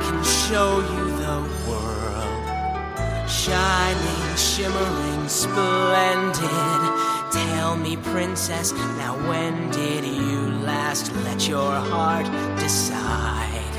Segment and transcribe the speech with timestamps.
[0.00, 6.82] can show you the world, shining, shimmering, splendid.
[7.30, 12.26] Tell me, princess, now when did you last let your heart
[12.58, 13.74] decide?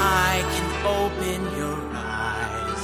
[0.00, 2.82] I can open your eyes,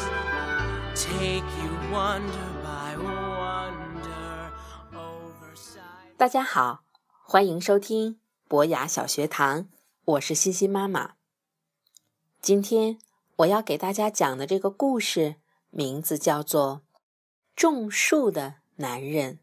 [0.94, 4.52] take you wonder by wonder
[4.94, 6.16] over side.
[6.16, 6.84] 大家好，
[7.22, 9.66] 欢迎收听博雅小学堂，
[10.04, 11.10] 我是欣欣妈妈。
[12.41, 12.97] 今天
[13.35, 15.35] 我要给大家讲的这个故事
[15.71, 16.83] 名字叫做
[17.53, 19.35] 《种树的男人》。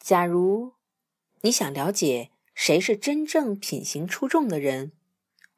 [0.00, 0.72] 假如
[1.42, 4.92] 你想了解谁是真正品行出众的人，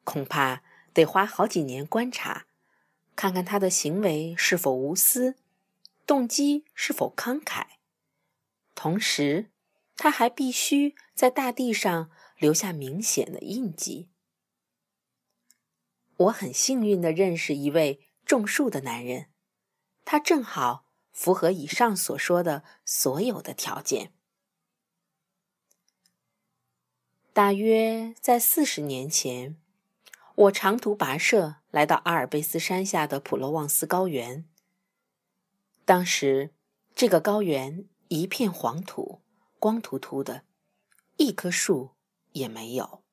[0.03, 2.45] 恐怕得花好几年观察，
[3.15, 5.35] 看看他的行为是否无私，
[6.05, 7.65] 动机是否慷慨。
[8.75, 9.49] 同时，
[9.95, 14.09] 他还必须在大地上留下明显的印记。
[16.17, 19.27] 我很幸运的认识一位种树的男人，
[20.03, 24.11] 他正好符合以上所说的所有的条件。
[27.33, 29.55] 大约在四十年前，
[30.33, 34.49] 我长途跋涉来到阿尔卑斯山下的普罗旺斯高原。
[35.85, 36.51] 当时，
[36.95, 39.21] 这个高原一片黄土，
[39.59, 40.43] 光秃秃的，
[41.17, 41.91] 一棵树
[42.31, 43.03] 也没有。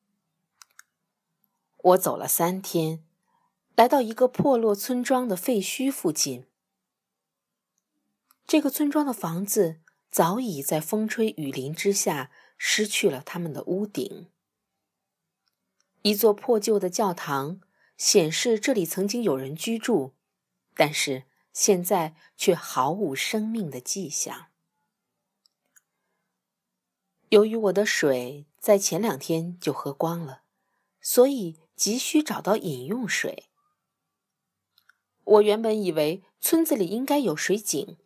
[1.84, 3.04] 我走了三天，
[3.76, 6.46] 来到一个破落村庄的废墟附近。
[8.46, 14.30] 这个村庄的房子早已在风吹雨淋之下失去了他们的屋顶。
[16.00, 17.60] 一座破旧的教堂
[17.98, 20.14] 显示这里曾经有人居住，
[20.74, 24.46] 但是现在却毫无生命的迹象。
[27.28, 30.44] 由于我的水在前两天就喝光了，
[31.02, 31.58] 所以。
[31.76, 33.50] 急需找到饮用水。
[35.24, 37.96] 我原本以为村子里应该有水井，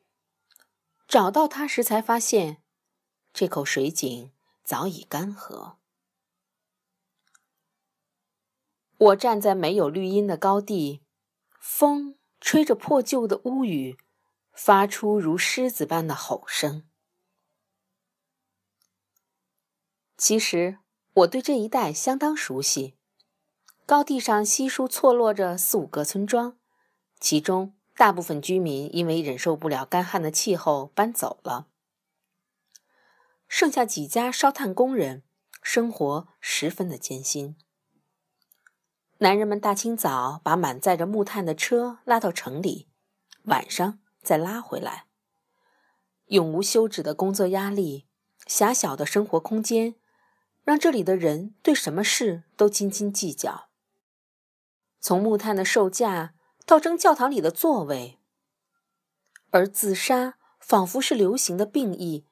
[1.07, 2.63] 找到它时才发现，
[3.33, 5.77] 这口水井早已干涸。
[8.97, 11.05] 我站在没有绿荫的高地，
[11.61, 13.97] 风吹着破旧的屋宇，
[14.53, 16.89] 发出如狮子般的吼声。
[20.17, 20.79] 其实
[21.15, 22.98] 我对这一带相当熟悉。
[23.89, 26.59] 高地上稀疏错落着四五个村庄，
[27.19, 31.69] 其中大部分居民因为忍受不了干旱的气候搬走了，
[33.49, 35.23] 剩下几家烧炭工人，
[35.63, 37.57] 生活十分的艰辛。
[39.21, 42.91] 男人们大清早把满载着木炭的车拉到城里，
[43.45, 45.07] 晚上再拉回来，
[46.27, 48.07] 永无休止的工作压力，
[48.47, 49.95] 狭小的生活空间，
[50.63, 53.68] 让这里的人对什么事都斤斤计较。
[55.01, 56.35] 从木炭的售价
[56.67, 58.19] 到争教堂里的座位，
[59.51, 62.27] 而自杀仿佛是流行的病疫，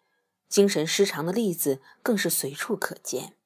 [0.49, 3.37] 精神失常的例子更是随处可见。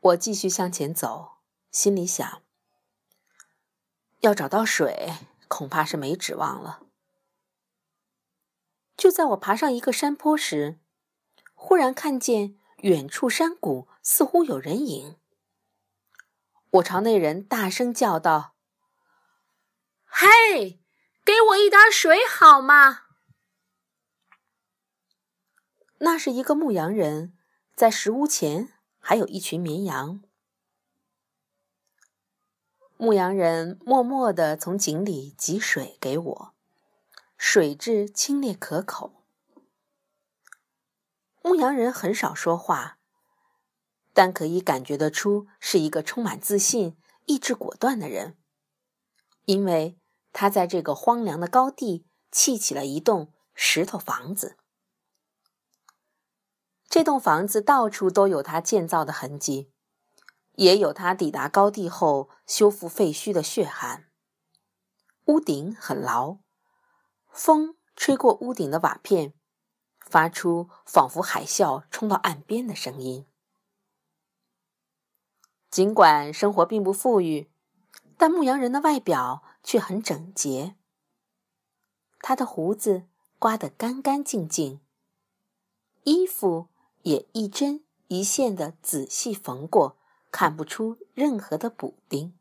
[0.00, 1.38] 我继续向前走，
[1.70, 2.42] 心里想：
[4.20, 5.12] 要找到水，
[5.48, 6.82] 恐怕是没指望了。
[8.96, 10.80] 就在我爬上一个山坡时，
[11.54, 15.16] 忽然看见远处山谷似乎有人影。
[16.72, 18.54] 我朝那人大声叫道
[20.04, 20.80] ：“嘿，
[21.24, 23.04] 给我一点水好吗？”
[26.00, 27.36] 那是一个牧羊人，
[27.74, 30.22] 在石屋前还有一群绵羊。
[32.98, 36.54] 牧羊人默默地从井里汲水给我，
[37.36, 39.24] 水质清冽可口。
[41.42, 42.97] 牧羊人很少说话。
[44.18, 48.36] 但可以感觉得出，是一个充满自信、意志果断的人，
[49.44, 49.96] 因为
[50.32, 54.56] 他在这个荒凉的高地砌起了一栋石头房子。
[56.88, 59.70] 这栋房子到处都有他建造的痕迹，
[60.56, 64.10] 也有他抵达高地后修复废墟的血汗。
[65.26, 66.38] 屋顶很牢，
[67.30, 69.34] 风吹过屋顶的瓦片，
[70.00, 73.24] 发出仿佛海啸冲到岸边的声音。
[75.70, 77.50] 尽管生活并不富裕，
[78.16, 80.74] 但牧羊人的外表却很整洁。
[82.20, 83.04] 他的胡子
[83.38, 84.80] 刮得干干净净，
[86.04, 86.68] 衣服
[87.02, 89.96] 也一针一线的仔细缝过，
[90.30, 92.34] 看不出任何的补丁。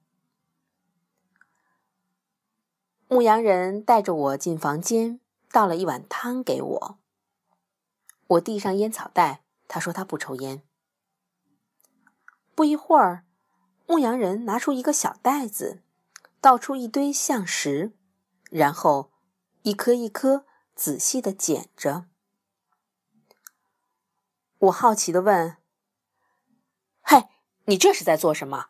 [3.10, 5.22] 牧羊人带着我进房间，
[5.52, 6.98] 倒了一碗汤给我。
[8.28, 10.64] 我递上烟草袋，他说他不抽烟。
[12.58, 13.24] 不一会儿，
[13.86, 15.84] 牧羊人拿出一个小袋子，
[16.42, 17.94] 倒出一堆橡石，
[18.50, 19.12] 然后
[19.62, 22.08] 一颗一颗仔细的捡着。
[24.58, 25.58] 我好奇的问
[27.06, 27.26] ：“嘿，
[27.66, 28.70] 你这是在做什么？”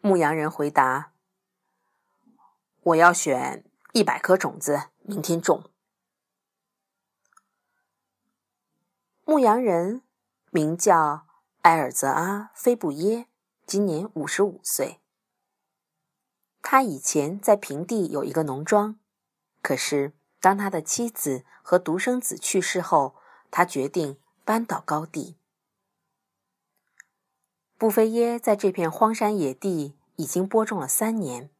[0.00, 1.12] 牧羊人回答
[2.84, 5.70] ：“我要选一百颗种子，明天种。”
[9.26, 10.00] 牧羊人
[10.50, 11.25] 名叫
[11.66, 13.26] 埃尔泽阿·菲布耶，
[13.66, 15.00] 今年五十五岁。
[16.62, 19.00] 他以前在平地有一个农庄，
[19.62, 23.16] 可是当他的妻子和独生子去世后，
[23.50, 25.38] 他决定搬到高地。
[27.76, 31.50] 布菲耶在这片荒山野地已经播种了三年，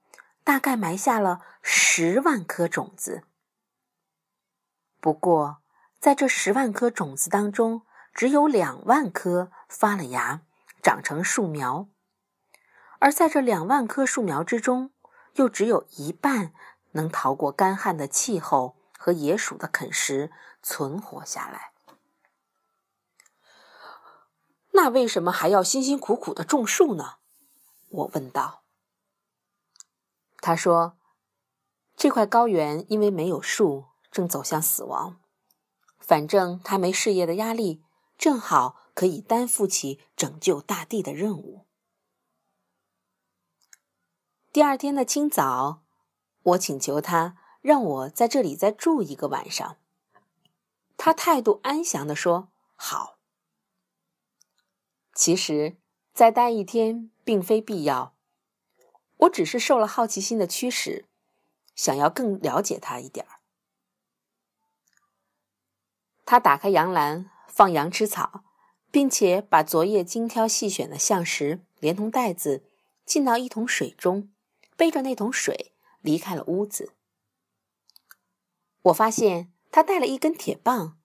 [0.44, 3.25] 大概埋下了十万颗种子。
[5.00, 5.62] 不过，
[5.99, 7.82] 在这十万颗种子当中，
[8.17, 10.41] 只有两万棵发了芽，
[10.83, 11.89] 长成树苗；
[12.99, 14.91] 而在这两万棵树苗之中，
[15.35, 16.55] 又只有一半
[16.93, 20.33] 能逃过干旱的气候和野鼠的啃食，
[20.63, 21.73] 存活下来。
[24.73, 27.17] 那为什么还要辛辛苦苦的种树呢？
[27.91, 28.63] 我问道。
[30.41, 30.97] 他说
[31.95, 35.21] ：“这块高原因为没有树，正走向死亡。
[35.99, 37.83] 反正他没事业的压力，
[38.19, 41.67] 正好可以担负起拯救大地的任务。”
[44.53, 45.83] 第二天的清早，
[46.43, 49.77] 我请求他让我在这里再住一个晚上。
[50.97, 53.19] 他态度安详地说：“好。”
[55.15, 55.77] 其实，
[56.15, 58.15] 再待一天并非必要。
[59.19, 61.07] 我只是受了好奇心的驱使，
[61.75, 63.41] 想要更了解他一点儿。
[66.25, 68.44] 他打开羊栏，放羊吃草，
[68.91, 72.69] 并且把昨夜精挑细选的象石连同袋子
[73.06, 74.31] 浸到一桶水中，
[74.76, 75.73] 背着那桶水
[76.03, 76.93] 离开了屋子。
[78.82, 80.99] 我发现他带了一根铁棒，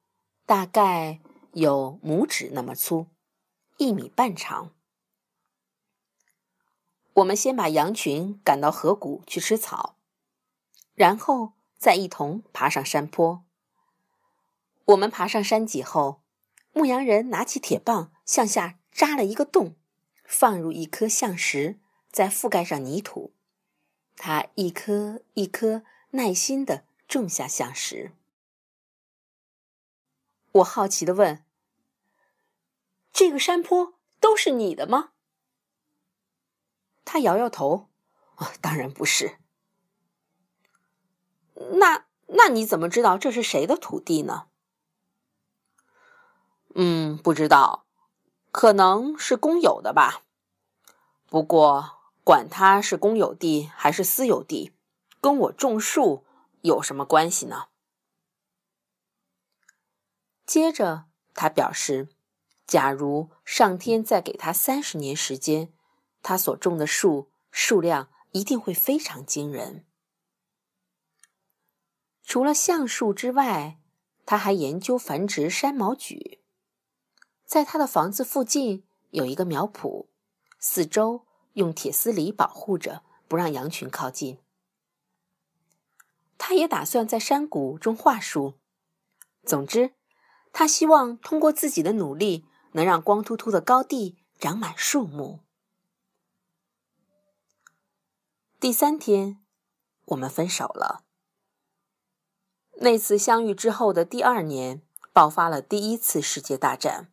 [0.45, 1.21] 大概
[1.53, 3.07] 有拇指那么粗。
[3.77, 4.71] 一米半长。
[7.13, 9.95] 我们先把羊群赶到河谷去吃草，
[10.95, 13.45] 然后再一同爬上山坡。
[14.83, 16.20] 我们爬上山脊后，
[16.73, 19.75] 牧羊人拿起铁棒向下扎了一个洞，
[20.23, 21.79] 放入一颗橡石，
[22.09, 23.33] 再覆盖上泥土。
[24.15, 28.11] 他一颗一颗耐心的种下橡石。
[30.53, 31.43] 我好奇的问。
[33.11, 35.11] 这个山坡都是你的吗？
[37.03, 37.89] 他摇摇头，
[38.35, 39.37] 啊，当然不是。
[41.73, 44.47] 那那你怎么知道这是谁的土地呢？
[46.75, 47.85] 嗯，不知道，
[48.51, 50.23] 可能是公有的吧。
[51.27, 54.71] 不过，管它是公有地还是私有地，
[55.19, 56.25] 跟我种树
[56.61, 57.67] 有什么关系呢？
[60.45, 62.09] 接着，他表示。
[62.67, 65.73] 假如上天再给他三十年时间，
[66.21, 69.85] 他所种的树数量一定会非常惊人。
[72.23, 73.81] 除了橡树之外，
[74.25, 76.40] 他还研究繁殖山毛榉。
[77.51, 80.07] 在他的房子附近有一个苗圃，
[80.57, 84.39] 四周用铁丝篱保护着，不让羊群靠近。
[86.37, 88.53] 他也打算在山谷种桦树。
[89.43, 89.91] 总之，
[90.53, 92.45] 他希望通过自己的努力。
[92.73, 95.41] 能让光秃秃的高地长满树木。
[98.61, 99.43] 第三天，
[100.05, 101.03] 我们分手了。
[102.77, 104.81] 那次相遇之后的第二年，
[105.11, 107.10] 爆发了第一次世界大战。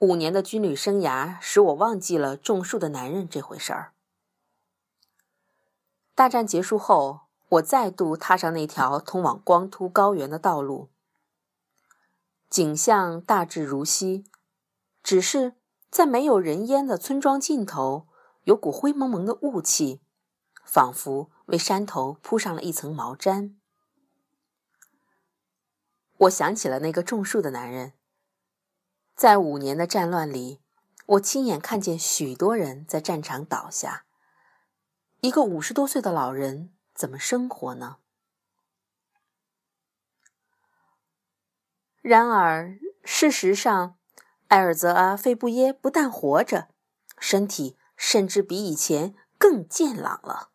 [0.00, 3.92] 五年的军旅生涯使我忘记了种树的男人这回事儿。
[6.14, 10.90] 大战结束后，我再度踏上那条通往光秃高原的道路，
[12.50, 14.24] 景象大致如昔。
[15.02, 15.54] 只是
[15.90, 18.08] 在没有人烟的村庄尽头，
[18.44, 20.00] 有股灰蒙蒙的雾气，
[20.64, 23.54] 仿佛为山头铺上了一层毛毡。
[26.16, 27.92] 我想起了那个种树的男人，
[29.14, 30.60] 在五年的战乱里，
[31.06, 34.04] 我亲眼看见许多人在战场倒下。
[35.20, 37.98] 一个五十多岁的老人怎么生活呢？
[42.02, 43.96] 然而，事实上。
[44.48, 46.68] 埃尔泽阿·费布耶不但活着，
[47.18, 50.50] 身体甚至比以前更健朗了。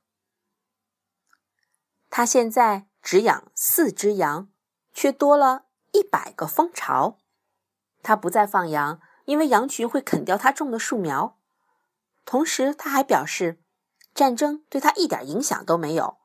[2.10, 4.50] 他现在只养四只羊，
[4.94, 7.18] 却多了一百个蜂巢。
[8.02, 11.40] 他不再放羊，因为羊群会啃掉他种的树苗。
[12.26, 13.62] 同时，他还表示，
[14.14, 16.18] 战争对他一点影响都没有。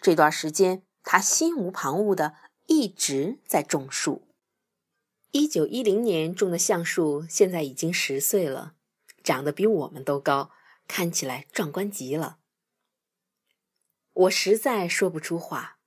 [0.00, 2.34] 这段时间，他心无旁骛的
[2.66, 4.28] 一直在种树。
[5.30, 8.74] 一九一零年种的橡树，现在已经十岁了，
[9.22, 10.50] 长得比我们都高，
[10.86, 12.38] 看起来壮观极了。
[14.12, 15.78] 我实在说不出话，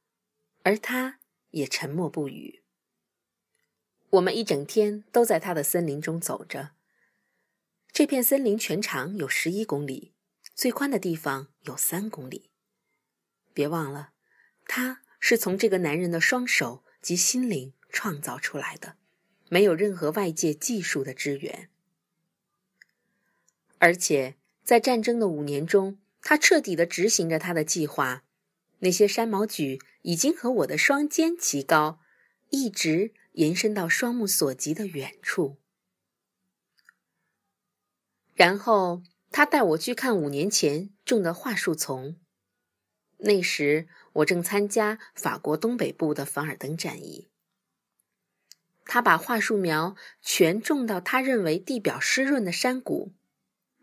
[0.64, 1.20] 而他
[1.50, 2.61] 也沉默不语。
[4.12, 6.72] 我们一整天都在他的森林中走着。
[7.94, 10.14] 这片森林全长有十一公里，
[10.54, 12.50] 最宽的地方有三公里。
[13.54, 14.12] 别忘了，
[14.66, 18.96] 他是从这个男人的双手及心灵创造出来的，
[19.50, 21.70] 没有任何外界技术的支援。
[23.80, 28.24] 而且在战争的五年中，他彻底的执行着他的计划。
[28.80, 32.00] 那些山毛榉已经和我的双肩齐高，
[32.50, 33.14] 一直。
[33.34, 35.58] 延伸到双目所及的远处，
[38.34, 42.20] 然后他带我去看五年前种的桦树丛。
[43.20, 47.30] 那时我正参加法国东北部的凡尔登战役。
[48.86, 53.14] 他把桦树苗全种到他认为地表湿润的山谷，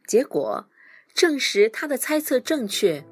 [0.07, 0.69] 结果
[1.14, 3.07] 证实他的猜测正确。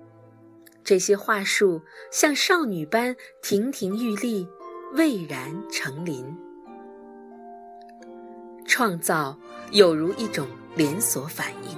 [0.85, 4.47] 这些桦树像少女般亭亭玉立。
[4.95, 6.37] 蔚然成林，
[8.67, 9.37] 创造
[9.73, 11.77] 有如一种连锁反应。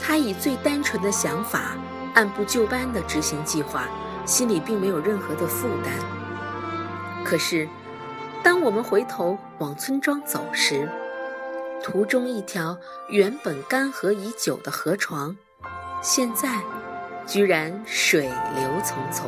[0.00, 1.76] 他以最单纯的想法，
[2.14, 3.88] 按部就班地执行计划，
[4.24, 5.92] 心里并没有任何的负担。
[7.24, 7.66] 可是，
[8.44, 10.88] 当我们回头往村庄走时，
[11.82, 12.76] 途中一条
[13.08, 15.34] 原本干涸已久的河床，
[16.02, 16.60] 现在
[17.26, 18.22] 居然水
[18.54, 19.24] 流淙淙。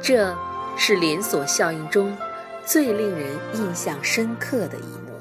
[0.00, 0.36] 这。
[0.78, 2.16] 是连锁效应中
[2.64, 5.12] 最令人印象深刻的一幕。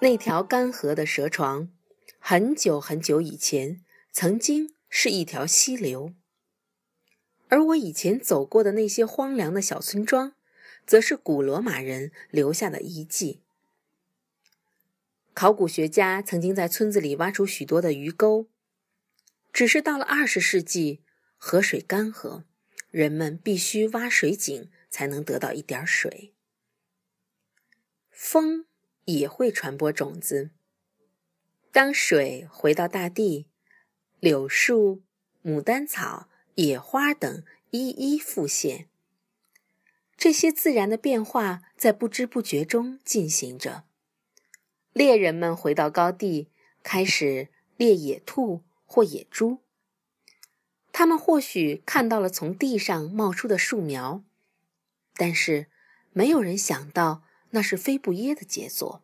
[0.00, 1.70] 那条干涸的蛇床，
[2.18, 6.12] 很久很久以前曾经是一条溪流，
[7.48, 10.32] 而我以前走过的那些荒凉的小村庄，
[10.84, 13.40] 则是古罗马人留下的遗迹。
[15.32, 18.48] 考古学家曾经在村子里挖出许多的鱼钩，
[19.52, 21.02] 只是到了二十世纪。
[21.42, 22.44] 河水干涸，
[22.90, 26.34] 人们必须挖水井才能得到一点水。
[28.10, 28.66] 风
[29.06, 30.50] 也会传播种子。
[31.72, 33.46] 当水回到大地，
[34.20, 35.02] 柳树、
[35.42, 38.88] 牡丹草、野花等一一复现。
[40.18, 43.84] 这些自然的变化在不知不觉中进行着。
[44.92, 46.50] 猎人们回到高地，
[46.82, 49.62] 开始猎野兔或野猪。
[50.92, 54.24] 他们或许看到了从地上冒出的树苗，
[55.14, 55.70] 但是
[56.12, 59.02] 没有人想到那是菲布耶的杰作，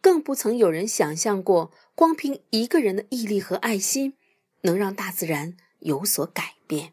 [0.00, 4.16] 更不曾有人想象过，光凭一个人的毅力和爱心，
[4.62, 6.92] 能让大自然有所改变。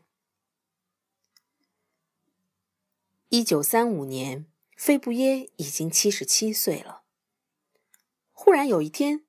[3.29, 4.45] 一九三五年，
[4.77, 7.01] 菲布耶已经七十七岁了。
[8.31, 9.25] 忽然有一天，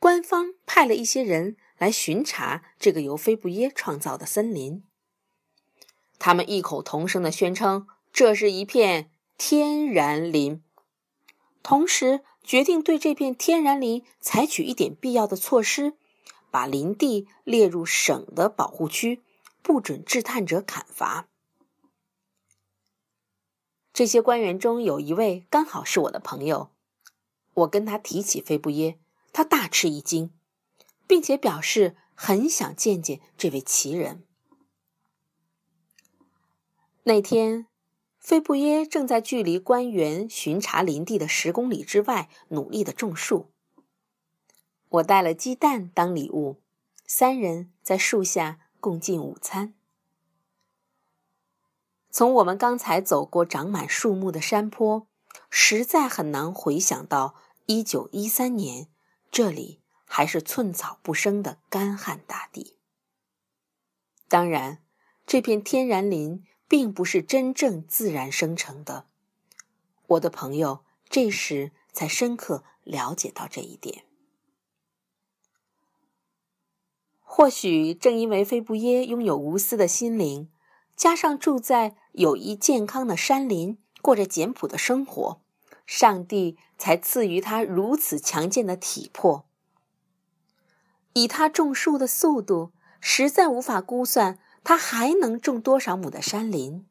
[0.00, 1.56] 官方派了一些人。
[1.78, 4.84] 来巡查这个由菲布耶创造的森林。
[6.18, 10.62] 他们异口同声地宣称，这是一片天然林，
[11.62, 15.94] 同时决定对这片天然林采取一点必要的措施，
[16.50, 19.22] 把林地列入省的保护区，
[19.62, 21.28] 不准制探者砍伐。
[23.92, 26.70] 这些官员中有一位刚好是我的朋友，
[27.54, 28.98] 我跟他提起菲布耶，
[29.32, 30.32] 他大吃一惊。
[31.08, 34.22] 并且表示很想见见这位奇人。
[37.04, 37.66] 那天，
[38.18, 43.50] 费布耶正在距离官员巡查林地的十公里之外努力的种树。
[44.90, 46.60] 我带了鸡蛋当礼物，
[47.06, 49.74] 三人在树下共进午餐。
[52.10, 55.06] 从我们刚才走过长满树木的山坡，
[55.48, 57.36] 实在很难回想到
[57.66, 58.88] 一九一三年
[59.30, 59.80] 这里。
[60.08, 62.74] 还是寸草不生的干旱大地。
[64.26, 64.82] 当然，
[65.26, 69.06] 这片天然林并不是真正自然生成的。
[70.06, 74.04] 我的朋友这时才深刻了解到这一点。
[77.22, 80.50] 或许正因为菲布耶拥有无私的心灵，
[80.96, 85.40] 加上住在有益健康的山林，过着简朴的生活，
[85.86, 89.47] 上帝才赐予他如此强健的体魄。
[91.18, 96.86] 以他种树的速度，实在无法估算他还能种多少亩的山林。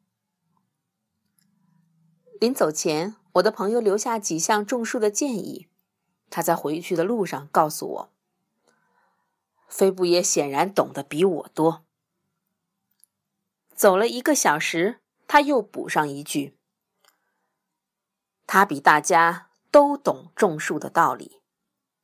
[2.38, 5.68] 临走前，我的朋友留下几项种树的建议。
[6.28, 8.12] 他在回去的路上告诉我，
[9.66, 11.86] 菲布耶显然懂得比我多。
[13.74, 16.58] 走了一个小时，他又补上一句
[18.46, 21.40] ：“他比大家都懂种树的道理，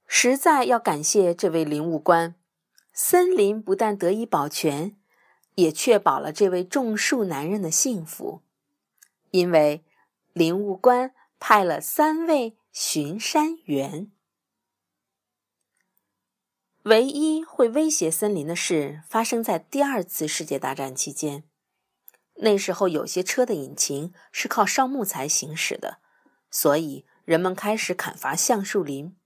[0.06, 2.34] 实在要感谢这位林务官。
[2.98, 4.96] 森林不但得以保全，
[5.56, 8.40] 也确保了这位种树男人的幸福，
[9.32, 9.84] 因为
[10.32, 14.10] 林务官派了三位巡山员。
[16.84, 21.44] 唯一会威胁森林的事发生在第二次世界大战期间，
[22.36, 25.98] 那时候有些车的引擎是靠烧木材行驶的，
[26.50, 29.16] 所以人们开始砍伐橡树林。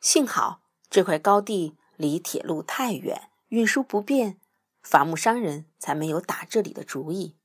[0.00, 1.76] 幸好这块高地。
[1.98, 4.38] 离铁路太远，运输不便，
[4.82, 7.38] 伐木商人才没有打这里的主意。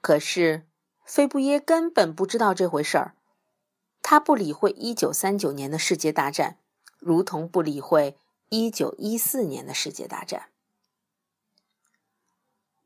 [0.00, 0.66] 可是，
[1.04, 3.14] 菲布耶根本不知道这回事儿，
[4.02, 6.58] 他不理会一九三九年的世界大战，
[6.98, 8.18] 如同不理会
[8.48, 10.48] 一九一四年的世界大战。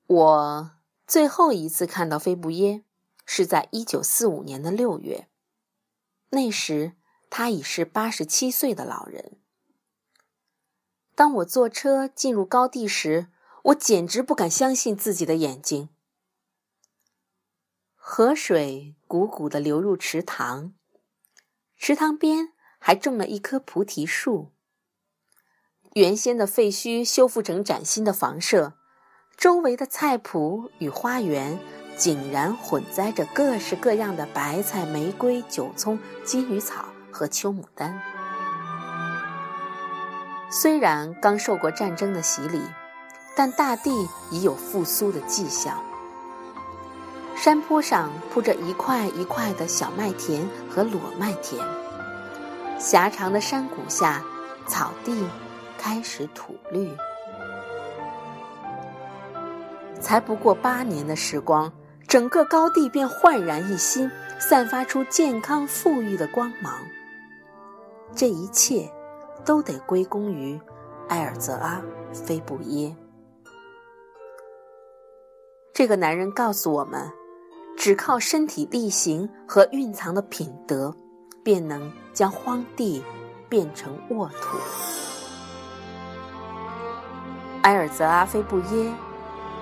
[0.08, 0.70] 我
[1.06, 2.82] 最后一次看到菲布耶，
[3.26, 5.28] 是在一九四五年的六月，
[6.30, 6.94] 那时
[7.28, 9.38] 他已是八十七岁的老人。
[11.14, 13.26] 当我坐车进入高地时，
[13.64, 15.90] 我简直不敢相信自己的眼睛。
[17.94, 20.72] 河水汩汩地流入池塘，
[21.76, 24.52] 池塘边还种了一棵菩提树。
[25.92, 28.77] 原先的废墟修复成崭新的房舍，
[29.38, 31.56] 周围的菜圃与花园
[31.96, 38.02] 井然混栽着各式各样的白菜、玫瑰、韭葱、金鱼草和秋牡丹。
[40.50, 42.60] 虽然刚受过战争的洗礼，
[43.36, 45.80] 但大地已有复苏的迹象。
[47.36, 51.64] 山坡上铺着一块一块的小麦田和裸麦田，
[52.80, 54.20] 狭长的山谷下，
[54.66, 55.24] 草地
[55.78, 56.90] 开始吐绿。
[60.08, 61.70] 才不过八年的时光，
[62.06, 66.72] 整个高地便焕然一新，散发出健康富裕的光芒。
[68.14, 68.90] 这一切。
[69.44, 70.60] 都得归功于
[71.08, 71.80] 埃尔泽阿·
[72.14, 72.94] 菲布耶。
[75.72, 77.10] 这个男人告诉我们，
[77.74, 80.94] 只靠身体力行和蕴藏的品德，
[81.42, 83.02] 便能将荒地
[83.48, 84.58] 变成沃土。
[87.62, 88.92] 埃尔泽阿·菲布耶，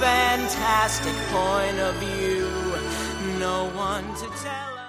[0.00, 2.48] fantastic point of view.
[3.38, 4.79] No one to tell